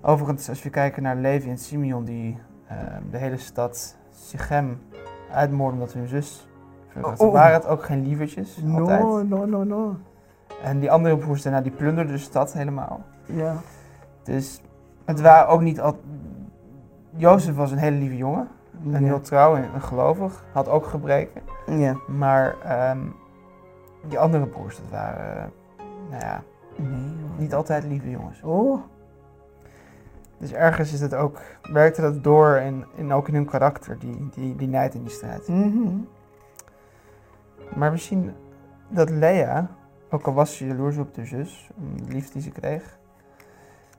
[0.01, 2.77] overigens, als we kijken naar Levi en Simeon, die eh,
[3.11, 4.79] de hele stad Sichem
[5.31, 6.47] uitmoorden omdat hun zus.
[7.01, 7.31] Oh, oh.
[7.33, 9.01] Waren het ook geen lievertjes, altijd.
[9.01, 9.95] No, no, no, no.
[10.63, 13.01] En die andere broers daarna, die plunderden de stad helemaal.
[13.25, 13.55] Ja.
[14.23, 14.61] Dus
[15.05, 15.99] het waren ook niet al...
[17.09, 18.47] Jozef was een hele lieve jongen.
[18.91, 20.43] En heel trouw en en gelovig.
[20.51, 21.41] Had ook gebreken.
[21.65, 21.97] Ja.
[22.07, 22.99] Maar ehm,
[24.07, 25.51] die andere broers, dat waren...
[26.09, 26.43] nou ja,
[26.77, 28.41] Nee, niet altijd lieve jongens.
[28.41, 28.81] Oh.
[30.37, 34.29] Dus ergens is het ook, werkte dat door in, in ook in hun karakter, die,
[34.31, 35.47] die, die nijd en die strijd.
[35.47, 35.95] Mhm.
[37.75, 38.33] Maar zien
[38.87, 39.67] dat Lea,
[40.09, 42.97] ook al was ze jaloers op de zus, om de liefde die ze kreeg,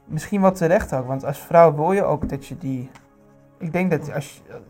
[0.04, 2.90] misschien wat terecht ook, want als vrouw wil je ook dat je die...
[3.58, 4.60] Ik denk dat als je,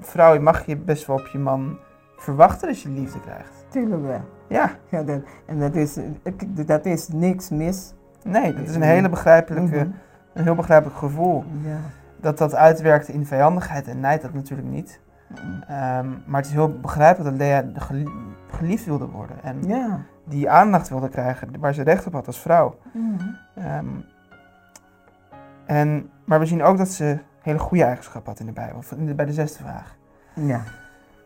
[0.00, 1.78] vrouw mag je best wel op je man
[2.16, 3.52] verwachten dat je liefde krijgt.
[3.68, 4.20] Tuurlijk wel.
[4.48, 5.98] Ja, Ja, dat, en dat is,
[6.66, 7.92] dat is niks mis.
[8.24, 9.88] nee, dat is een hele begrijpelijke, Mhm.
[10.34, 11.44] een heel begrijpelijk gevoel.
[11.62, 11.76] Ja.
[12.20, 15.00] Dat dat uitwerkt in vijandigheid en nijd, dat natuurlijk niet.
[15.68, 17.64] Ehm, maar het is heel begrijpelijk dat Lea
[18.50, 19.36] geliefd wilde worden.
[19.42, 20.00] En Ja.
[20.28, 22.78] Die aandacht wilde krijgen waar ze recht op had als vrouw.
[22.92, 23.28] Mhm.
[23.54, 23.86] Ehm,
[25.66, 28.80] en, maar we zien ook dat ze hele goede eigenschappen had in de Bijbel.
[28.96, 29.96] in de- bij de zesde vraag.
[30.34, 30.62] Ja.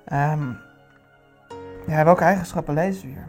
[0.05, 0.49] Ehm,
[1.87, 3.29] ja, welke eigenschappen lezen we hier?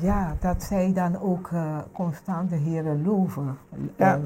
[0.00, 3.58] Ja, dat zij dan ook eh, constant de Heer loven.
[3.96, 4.14] Ja.
[4.14, 4.20] Ehm,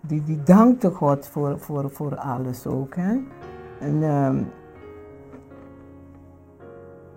[0.00, 2.94] die, die dankte God voor, voor, voor alles ook.
[2.96, 3.18] Hè?
[3.80, 4.02] En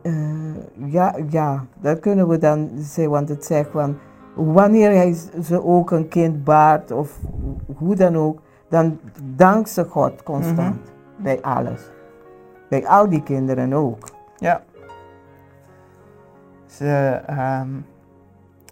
[0.05, 3.97] eh, ja, ja, dat kunnen we dan zeggen, want het zegt van
[4.33, 7.19] wanneer hij ze ook een kind baart of
[7.77, 8.99] hoe dan ook, dan
[9.35, 11.81] dankt ze God constant bij alles.
[12.69, 14.09] Bij al die kinderen ook.
[14.37, 14.63] Ja.
[16.65, 17.69] Ze, ehm,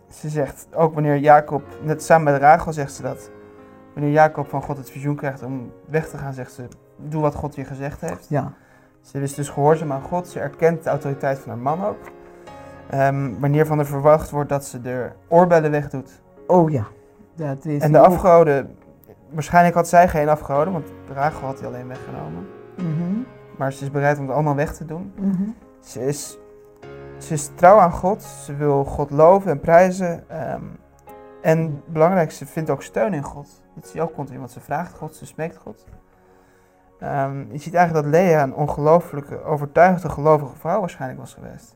[0.10, 3.32] ze zegt ook wanneer Jacob, net samen met Rachel zegt ze dat.
[3.94, 6.68] Wanneer Jacob van God het visioen krijgt om weg te gaan, zegt ze:
[6.98, 8.30] Doe wat God je gezegd heeft.
[8.30, 8.54] Ja.
[9.04, 10.28] Ze is dus gehoorzaam aan God.
[10.28, 11.98] Ze erkent de autoriteit van haar man ook.
[12.90, 16.22] Ehm, wanneer van er verwacht wordt dat ze de oorbellen wegdoet.
[16.48, 16.86] Oh ja.
[17.36, 18.76] Dat is En de afgoden,
[19.30, 22.48] waarschijnlijk had zij geen afgoden, want Rachel had die alleen weggenomen.
[22.78, 23.20] Mhm,
[23.58, 25.14] Maar ze is bereid om het allemaal weg te doen.
[25.16, 25.44] mhm.
[25.80, 26.38] Ze is,
[27.18, 28.22] ze is trouw aan God.
[28.24, 30.30] Ze wil God loven en prijzen.
[30.30, 30.62] ehm,
[31.42, 33.62] en belangrijk, ze vindt ook steun in God.
[33.76, 35.86] Dat zie je ook continu, want ze vraagt God, ze smeekt God.
[37.04, 41.76] Ehm, je ziet eigenlijk dat Lea een ongelooflijke, overtuigde, gelovige vrouw waarschijnlijk was geweest.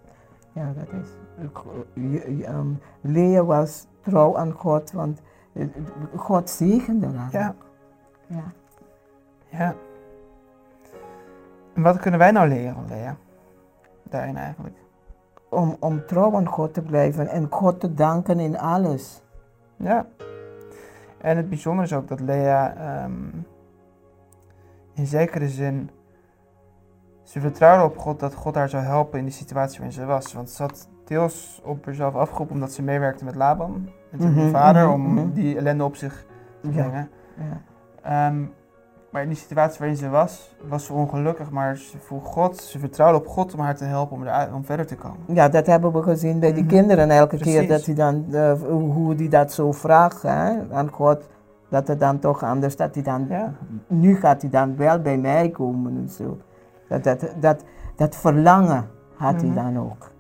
[0.52, 1.10] Ja, dat is.
[2.44, 2.68] ehm,
[3.02, 5.22] Lea was trouw aan God, want
[5.54, 5.68] eh,
[6.16, 7.32] God zegende haar.
[7.32, 7.56] Ja.
[8.28, 8.44] ja.
[9.50, 9.76] Ja.
[11.74, 13.16] En wat kunnen wij nou leren van Lea?
[14.04, 14.76] Daarin eigenlijk.
[15.50, 19.24] Om, om trouw aan God te blijven en God te danken in alles.
[19.76, 20.06] Ja.
[21.18, 23.22] En het bijzondere is ook dat Lea ehm,
[24.98, 25.90] in zekere zin.
[27.24, 30.34] Ze vertrouwde op God dat God haar zou helpen in de situatie waarin ze was.
[30.34, 33.90] Want ze had deels op haarzelf afgeroepen omdat ze meewerkte met Laban.
[34.12, 35.32] En zijn Mhm, vader mhm, om mhm.
[35.34, 36.26] die ellende op zich
[36.62, 37.10] te brengen.
[37.38, 37.62] Ja.
[38.28, 38.44] Ehm,
[39.12, 41.50] maar in die situatie waarin ze was, was ze ongelukkig.
[41.50, 44.66] Maar ze vroeg God, ze vertrouwde op God om haar te helpen om, eruit, om
[44.66, 45.20] verder te komen.
[45.28, 46.72] Ja, dat hebben we gezien bij die Mhm.
[46.74, 51.28] kinderen elke keer dat hij dan, eh, hoe die dat zo vraagt hè, aan God.
[51.70, 53.54] Dat het dan toch anders, dat hij dan, Ja.
[53.88, 56.38] nu gaat hij dan wel bij mij komen en zo.
[56.88, 57.64] Dat, dat, dat,
[57.96, 59.46] dat verlangen had Mhm.
[59.46, 60.12] hij dan ook.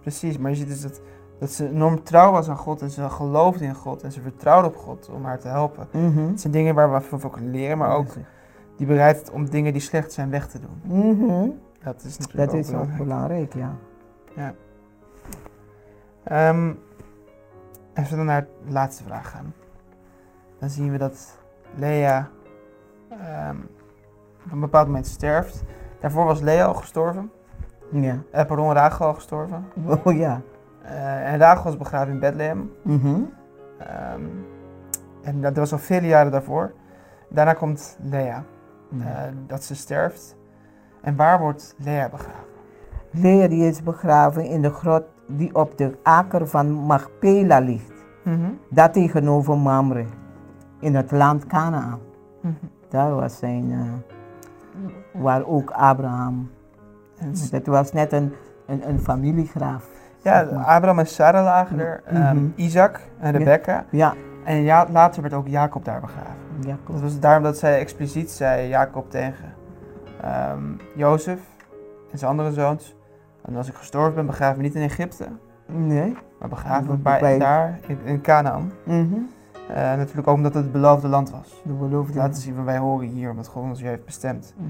[0.00, 1.00] Precies, maar je ziet dus dat,
[1.38, 4.68] dat ze enorm trouw was aan God en ze geloofde in God en ze vertrouwde
[4.68, 5.86] op God om haar te helpen.
[5.92, 6.26] Mhm.
[6.26, 8.08] Het zijn dingen waar we veel van kunnen leren, maar ook
[8.76, 10.80] die bereid om dingen die slecht zijn weg te doen.
[11.16, 11.48] Mhm.
[11.84, 13.50] Dat is natuurlijk Dat ook is ook belangrijk.
[13.50, 13.54] belangrijk,
[14.34, 14.54] ja.
[16.24, 16.72] Ehm,
[17.94, 19.54] als we dan naar de laatste vraag gaan,
[20.62, 21.38] dan zien we dat
[21.74, 22.28] Lea
[23.08, 23.56] ehm,
[24.44, 25.62] op een bepaald moment sterft.
[26.00, 27.30] Daarvoor was Lea al gestorven,
[27.90, 28.16] Ja.
[28.30, 29.64] eh, pardon, Rachel al gestorven.
[30.04, 30.40] Oh ja.
[30.82, 32.70] Eh, en Rachel was begraven in Bethlehem.
[32.82, 33.20] Mhm.
[33.78, 34.20] Ehm,
[35.22, 36.72] en dat was al vele jaren daarvoor.
[37.28, 38.44] Daarna komt Lea,
[39.00, 39.06] eh,
[39.46, 40.36] dat ze sterft.
[41.00, 42.50] En waar wordt Lea begraven?
[43.10, 47.92] Lea die is begraven in de grot die op de aker van Machpela ligt.
[48.70, 50.04] Dat tegenover Mamre,
[50.82, 51.98] in het land Canaan.
[52.88, 56.50] Daar was zijn, eh, waar ook Abraham.
[57.50, 58.32] Het was net een,
[58.66, 59.88] een, een familiegraaf.
[60.22, 60.64] ja, zeg maar.
[60.64, 62.46] Abraham en Sarah lagen er, ehm, Mhm.
[62.54, 63.84] Isaac en Rebecca.
[63.90, 64.14] Ja,
[64.44, 66.34] En ja, later werd ook Jacob daar begraven.
[66.60, 66.86] Jacob.
[66.92, 69.54] Dat was daarom dat zij expliciet zei, Jacob tegen
[70.22, 70.62] ehm
[70.96, 71.40] Jozef
[72.12, 72.96] en zijn andere zoons.
[73.44, 75.26] En als ik gestorven ben, begraaf me niet in Egypte,
[75.66, 76.16] Nee.
[76.38, 78.72] maar begraaf me Bij- daar in, in Canaan.
[78.84, 79.14] Mhm.
[79.68, 81.62] Eh, natuurlijk ook omdat het het beloofde land was.
[81.64, 82.18] De beloofde.
[82.18, 84.54] Laten zien van wij horen hier, omdat God ons hier heeft bestemd.
[84.56, 84.68] Mhm.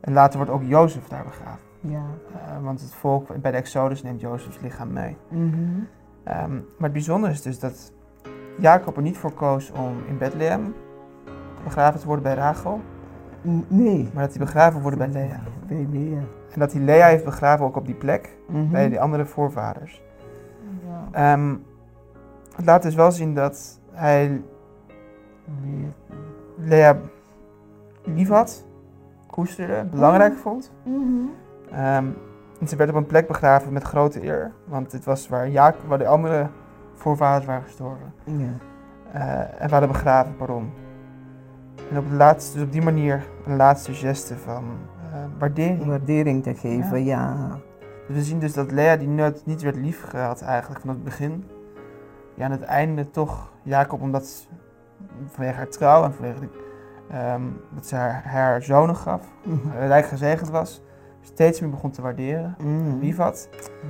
[0.00, 1.64] En later wordt ook Jozef daar begraven.
[1.80, 2.02] Ja.
[2.32, 5.16] Eh, want het volk bij de Exodus neemt Jozefs lichaam mee.
[5.28, 5.44] Mhm.
[6.24, 7.92] Ehm, maar het bijzondere is dus dat
[8.58, 10.74] Jacob er niet voor koos om in Bethlehem
[11.64, 12.80] begraven te worden bij Rachel,
[13.68, 14.10] Nee.
[14.12, 15.40] maar dat hij begraven wordt bij Lea.
[15.66, 16.20] Bij Lea.
[16.52, 18.70] En dat hij Lea heeft begraven ook op die plek, Mhm.
[18.70, 20.02] bij die andere voorvaders.
[20.86, 21.32] Ja.
[21.32, 21.54] Ehm,
[22.56, 24.42] het laat dus wel zien dat hij.
[26.56, 26.96] Lea
[28.04, 28.64] lief had,
[29.26, 30.72] koesterde, belangrijk vond.
[30.82, 31.00] Mhm.
[31.70, 32.06] Ehm,
[32.60, 35.88] en ze werd op een plek begraven met grote eer, want dit was waar, Jacob,
[35.88, 36.48] waar de andere
[36.94, 38.12] voorvaders waren gestorven.
[38.24, 38.52] Ja.
[39.12, 40.70] eh, en waren begraven, pardon.
[41.90, 44.64] En op, het laatste, dus op die manier een laatste geste van
[45.12, 45.84] eh, waardering.
[45.84, 47.48] Waardering te geven, ja.
[48.06, 51.44] Dus we zien dus dat Lea die nooit niet werd liefgehad eigenlijk van het begin.
[52.36, 54.48] Ja, aan het einde toch Jacob, omdat
[55.26, 56.48] vanwege haar trouw en vanwege de,
[57.10, 57.42] ehm,
[57.74, 59.70] dat ze haar, haar zonen gaf, Mhm.
[59.78, 60.82] rijk gezegend was,
[61.20, 62.98] steeds meer begon te waarderen, Mhm.
[62.98, 63.48] lief had.
[63.82, 63.88] Ja.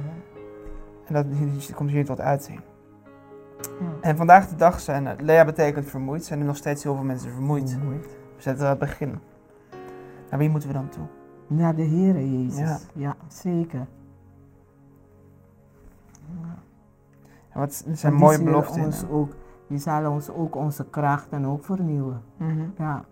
[1.07, 1.27] En dat
[1.75, 2.61] komt hier tot uitzien.
[4.01, 7.05] En vandaag de dag zijn, eh, Lea betekent vermoeid, zijn er nog steeds heel veel
[7.05, 7.71] mensen vermoeid.
[7.71, 8.05] Vermoeid.
[8.37, 9.19] We zetten aan het begin.
[10.31, 11.05] Naar wie moeten we dan toe?
[11.47, 12.59] Naar de Heere Jezus.
[12.59, 12.79] Ja.
[12.93, 13.87] Ja, zeker.
[17.57, 18.85] Wat zijn Want mooie beloften.
[18.85, 19.33] Ons ook,
[19.69, 22.23] die zal ons ook onze krachten ook vernieuwen.
[22.37, 22.63] Mhm.
[22.79, 23.05] Ja.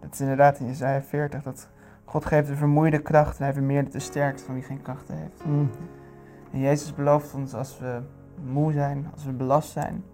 [0.00, 1.68] Dat is inderdaad in Jesaja 40, dat
[2.04, 5.44] God geeft de vermoeide kracht en hij vermeerdert de sterkte van wie geen krachten heeft.
[5.44, 5.66] Mhm.
[6.52, 8.00] En Jezus belooft ons als we
[8.44, 10.04] moe zijn, als we belast zijn,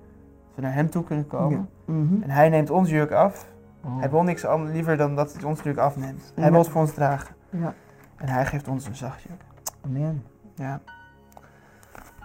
[0.46, 1.68] dat we naar hem toe kunnen komen.
[1.86, 1.92] Ja.
[1.92, 2.22] Mhm.
[2.22, 3.50] En hij neemt ons juk af.
[3.84, 3.98] Oh.
[3.98, 6.32] Hij wil niks anders liever dan dat hij ons juk afneemt.
[6.34, 7.34] Hij wil het voor ons dragen.
[7.50, 7.74] Ja.
[8.16, 9.44] En hij geeft ons een zacht juk.
[9.80, 10.24] Amen.
[10.54, 10.80] Ja.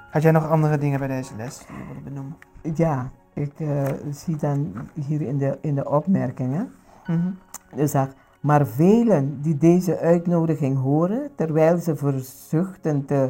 [0.09, 2.37] Had jij nog andere dingen bij deze les die je wilde benoemen?
[2.75, 6.71] Ja, ik eh, zie dan hier in de, in de opmerkingen.
[7.75, 13.29] Er staat, maar velen die deze uitnodiging horen, terwijl ze verzuchten te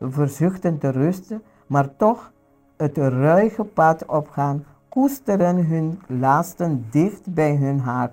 [0.00, 2.32] verzuchten te rusten, maar toch
[2.76, 8.12] het ruige pad opgaan, koesteren hun lasten dicht bij hun hart.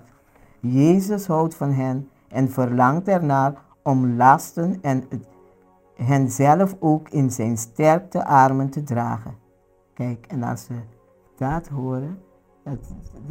[0.60, 5.04] Jezus houdt van hen en verlangt ernaar om lasten en
[5.96, 9.34] hen zelf ook in zijn sterkte armen te dragen.
[9.94, 10.74] Kijk, en als we
[11.36, 12.18] dat horen,
[12.62, 12.78] dat,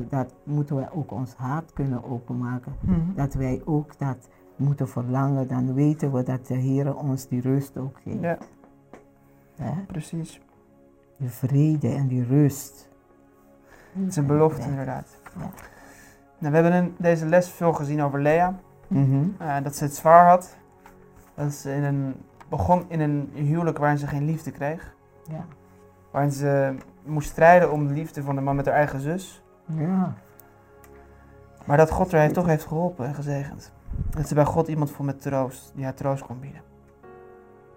[0.10, 2.76] dat moeten wij ook ons hart kunnen openmaken.
[2.82, 3.00] Mhm.
[3.16, 7.78] Dat wij ook dat moeten verlangen, dan weten we dat de Heer ons die rust
[7.78, 8.22] ook geeft.
[9.56, 10.42] Ja, precies.
[11.18, 12.90] Die vrede en die rust.
[13.94, 14.68] Het is een belofte Ja.
[14.68, 15.18] inderdaad.
[15.38, 15.52] Ja.
[16.40, 18.60] Nou, we hebben in deze les veel gezien over Lea.
[18.88, 19.28] Mhm.
[19.38, 20.58] Eh, dat ze het zwaar had.
[21.36, 22.16] Dat ze in een,
[22.50, 24.96] begon in een huwelijk waarin ze geen liefde kreeg.
[25.30, 25.46] Ja.
[26.12, 29.44] Waarin ze moest strijden om de liefde van de man met haar eigen zus.
[29.66, 30.14] Ja.
[31.66, 33.72] Maar dat God haar toch heeft geholpen en gezegend.
[34.10, 36.62] Dat ze bij God iemand vond met troost, die haar troost kon bieden.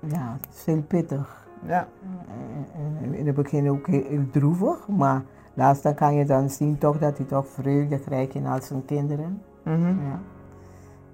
[0.00, 1.46] ja, het is heel pittig.
[1.66, 5.22] Ja, Eh, eh, In het begin ook heel, heel droevig, maar
[5.54, 8.84] laatst dan kan je dan zien toch dat hij toch vreugde krijgt in al zijn
[8.84, 9.42] kinderen.
[9.62, 10.20] mhm, Ja.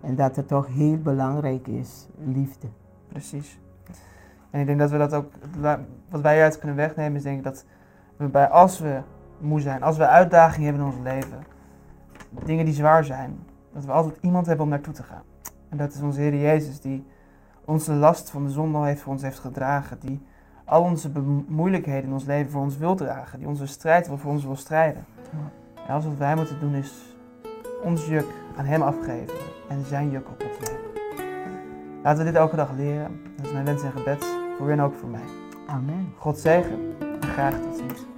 [0.00, 2.66] En dat het toch heel belangrijk is, liefde.
[3.14, 3.58] Precies.
[4.50, 5.32] En ik denk dat we dat ook,
[6.08, 7.64] wat wij uit kunnen wegnemen, is denk ik dat
[8.16, 9.00] we bij, als we
[9.38, 11.44] moe zijn, als we uitdagingen hebben in ons leven,
[12.44, 13.38] dingen die zwaar zijn,
[13.72, 15.22] dat we altijd iemand hebben om naartoe te gaan.
[15.68, 17.06] En dat is onze Heer Jezus, die
[17.64, 20.26] onze last van de zonde al heeft voor ons heeft gedragen, die
[20.64, 21.10] al onze
[21.48, 25.04] moeilijkheden in ons leven voor ons wil dragen, die onze strijd voor ons wil strijden.
[25.86, 27.16] En alles wat wij moeten doen is
[27.82, 30.73] ons juk aan Hem afgeven en zijn juk op ons.
[32.04, 33.20] Laten we dit elke dag leren.
[33.36, 34.26] Dat is mijn wens en gebed
[34.58, 35.24] voor u en ook voor mij.
[35.66, 36.12] Amen.
[36.18, 38.13] God zegen en graag tot ziens.